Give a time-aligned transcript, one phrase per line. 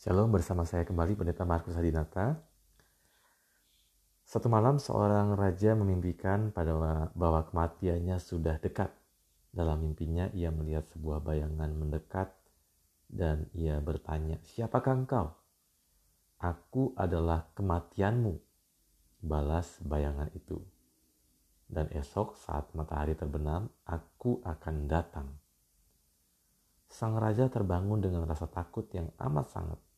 [0.00, 2.40] Shalom bersama saya kembali Pendeta Markus Hadinata.
[4.24, 6.72] Satu malam seorang raja memimpikan pada
[7.12, 8.88] bahwa kematiannya sudah dekat.
[9.52, 12.32] Dalam mimpinya ia melihat sebuah bayangan mendekat
[13.12, 15.36] dan ia bertanya, "Siapakah engkau?"
[16.40, 18.40] "Aku adalah kematianmu,"
[19.20, 20.64] balas bayangan itu.
[21.68, 25.28] Dan esok saat matahari terbenam, aku akan datang
[26.90, 29.89] Sang raja terbangun dengan rasa takut yang amat sangat.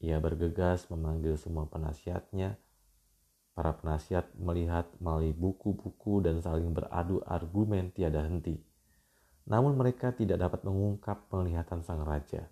[0.00, 2.56] Ia bergegas memanggil semua penasihatnya.
[3.56, 8.60] Para penasihat melihat melalui buku-buku dan saling beradu argumen tiada henti.
[9.48, 12.44] Namun mereka tidak dapat mengungkap penglihatan sang raja.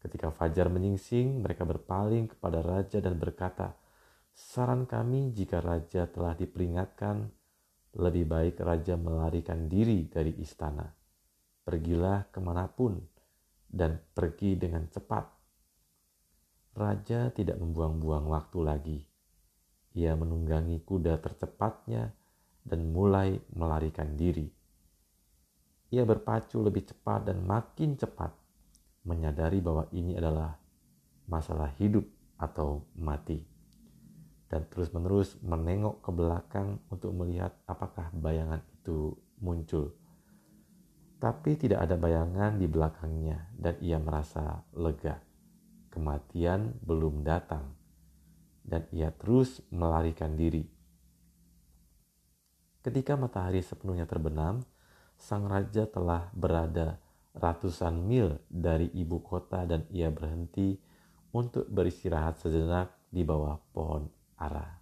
[0.00, 3.76] Ketika Fajar menyingsing, mereka berpaling kepada raja dan berkata,
[4.32, 7.28] Saran kami jika raja telah diperingatkan,
[8.00, 10.86] lebih baik raja melarikan diri dari istana
[11.70, 12.98] Pergilah ke mana pun
[13.70, 15.39] dan pergi dengan cepat.
[16.74, 18.98] Raja tidak membuang-buang waktu lagi.
[19.98, 22.14] Ia menunggangi kuda tercepatnya
[22.62, 24.46] dan mulai melarikan diri.
[25.90, 28.30] Ia berpacu lebih cepat dan makin cepat,
[29.02, 30.54] menyadari bahwa ini adalah
[31.26, 32.06] masalah hidup
[32.38, 33.42] atau mati.
[34.46, 39.94] Dan terus-menerus menengok ke belakang untuk melihat apakah bayangan itu muncul
[41.20, 45.20] tapi tidak ada bayangan di belakangnya dan ia merasa lega.
[45.90, 47.74] Kematian belum datang
[48.62, 50.62] dan ia terus melarikan diri.
[52.80, 54.62] Ketika matahari sepenuhnya terbenam,
[55.20, 56.96] sang raja telah berada
[57.36, 60.80] ratusan mil dari ibu kota dan ia berhenti
[61.30, 64.08] untuk beristirahat sejenak di bawah pohon
[64.40, 64.80] ara.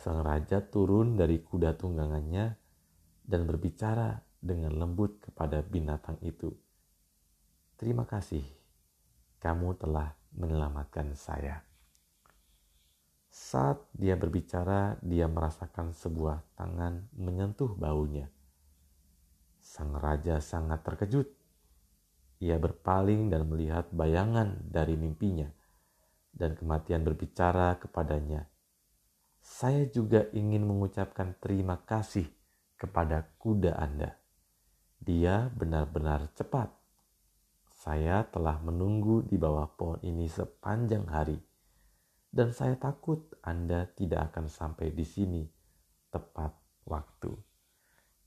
[0.00, 2.56] Sang raja turun dari kuda tunggangannya
[3.20, 6.56] dan berbicara dengan lembut kepada binatang itu.
[7.76, 8.42] Terima kasih,
[9.40, 11.64] kamu telah menyelamatkan saya.
[13.30, 18.26] Saat dia berbicara, dia merasakan sebuah tangan menyentuh baunya.
[19.62, 21.30] Sang raja sangat terkejut.
[22.40, 25.46] Ia berpaling dan melihat bayangan dari mimpinya,
[26.34, 28.48] dan kematian berbicara kepadanya.
[29.40, 32.28] Saya juga ingin mengucapkan terima kasih
[32.80, 34.16] kepada kuda Anda.
[35.00, 36.79] Dia benar-benar cepat.
[37.80, 41.40] Saya telah menunggu di bawah pohon ini sepanjang hari,
[42.28, 45.48] dan saya takut Anda tidak akan sampai di sini
[46.12, 46.52] tepat
[46.84, 47.32] waktu.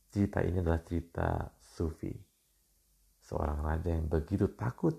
[0.09, 2.09] Cerita ini adalah cerita Sufi,
[3.21, 4.97] seorang raja yang begitu takut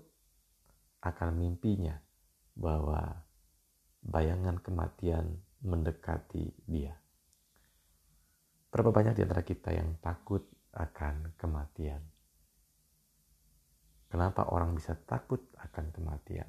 [1.03, 1.99] akan mimpinya
[2.55, 3.11] bahwa
[4.07, 5.35] bayangan kematian
[5.67, 6.95] mendekati dia.
[8.71, 12.14] Berapa banyak di antara kita yang takut akan kematian.
[14.15, 16.47] Kenapa orang bisa takut akan kematian?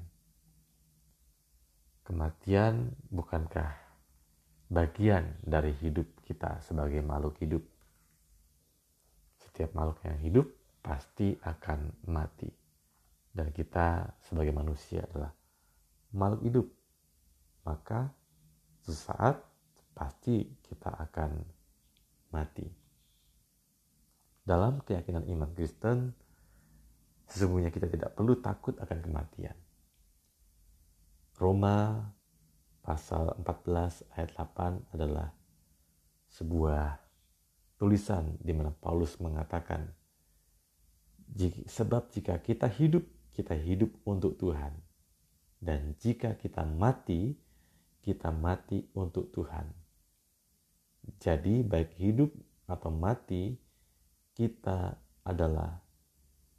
[2.06, 3.74] Kematian bukankah
[4.70, 7.66] bagian dari hidup kita sebagai makhluk hidup?
[9.42, 10.46] Setiap makhluk yang hidup
[10.78, 12.46] pasti akan mati.
[13.34, 15.34] Dan kita sebagai manusia adalah
[16.14, 16.66] makhluk hidup.
[17.66, 18.14] Maka
[18.86, 19.42] sesaat
[19.90, 21.42] pasti kita akan
[22.30, 22.70] mati.
[24.46, 26.14] Dalam keyakinan iman Kristen,
[27.26, 29.56] sesungguhnya kita tidak perlu takut akan kematian.
[31.36, 32.00] Roma
[32.80, 35.34] pasal 14 ayat 8 adalah
[36.30, 36.96] sebuah
[37.76, 39.90] tulisan di mana Paulus mengatakan
[41.66, 43.04] sebab jika kita hidup
[43.34, 44.72] kita hidup untuk Tuhan
[45.60, 47.36] dan jika kita mati
[48.06, 49.66] kita mati untuk Tuhan.
[51.18, 52.30] Jadi baik hidup
[52.70, 53.58] atau mati
[54.38, 54.94] kita
[55.26, 55.82] adalah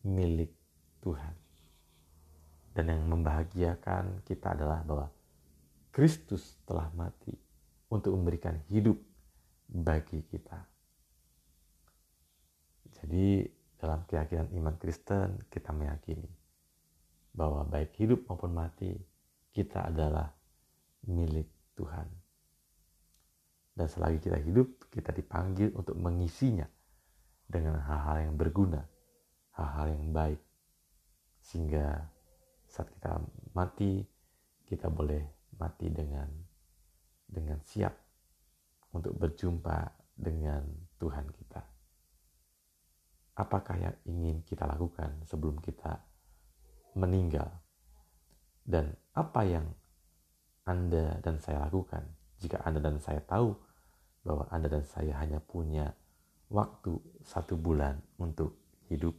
[0.03, 0.56] milik
[1.07, 1.35] Tuhan.
[2.75, 5.07] Dan yang membahagiakan kita adalah bahwa
[5.95, 7.31] Kristus telah mati
[7.88, 9.00] untuk memberikan hidup
[9.72, 10.59] bagi kita.
[12.91, 13.47] Jadi
[13.79, 16.29] dalam keyakinan iman Kristen kita meyakini
[17.34, 18.93] bahwa baik hidup maupun mati
[19.53, 20.29] kita adalah
[21.05, 22.09] milik Tuhan.
[23.78, 26.66] Dan selagi kita hidup, kita dipanggil untuk mengisinya
[27.46, 28.82] dengan hal-hal yang berguna,
[29.53, 30.41] hal-hal yang baik.
[31.47, 32.03] Sehingga
[32.67, 33.23] saat kita
[33.55, 34.03] mati,
[34.67, 35.23] kita boleh
[35.55, 36.28] mati dengan
[37.23, 37.96] dengan siap
[38.91, 40.67] untuk berjumpa dengan
[40.99, 41.61] Tuhan kita.
[43.38, 46.03] Apakah yang ingin kita lakukan sebelum kita
[46.99, 47.47] meninggal?
[48.67, 49.72] Dan apa yang
[50.67, 52.03] Anda dan saya lakukan
[52.44, 53.55] jika Anda dan saya tahu
[54.28, 55.96] bahwa Anda dan saya hanya punya
[56.52, 58.59] waktu satu bulan untuk
[58.91, 59.16] hidup